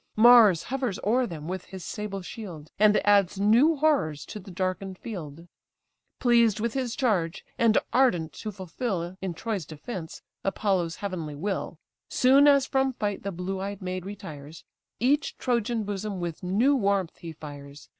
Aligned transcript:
Mars 0.15 0.63
hovers 0.63 0.97
o'er 1.03 1.27
them 1.27 1.47
with 1.47 1.65
his 1.65 1.85
sable 1.85 2.23
shield, 2.23 2.71
And 2.79 2.97
adds 3.05 3.39
new 3.39 3.75
horrors 3.75 4.25
to 4.25 4.39
the 4.39 4.49
darken'd 4.49 4.97
field: 4.97 5.47
Pleased 6.19 6.59
with 6.59 6.73
his 6.73 6.95
charge, 6.95 7.45
and 7.59 7.77
ardent 7.93 8.33
to 8.33 8.51
fulfil, 8.51 9.15
In 9.21 9.35
Troy's 9.35 9.63
defence, 9.67 10.23
Apollo's 10.43 10.95
heavenly 11.05 11.35
will: 11.35 11.77
Soon 12.09 12.47
as 12.47 12.65
from 12.65 12.93
fight 12.93 13.21
the 13.21 13.31
blue 13.31 13.59
eyed 13.59 13.83
maid 13.83 14.03
retires, 14.07 14.63
Each 14.99 15.37
Trojan 15.37 15.83
bosom 15.83 16.19
with 16.19 16.41
new 16.41 16.75
warmth 16.75 17.17
he 17.19 17.31
fires. 17.31 17.87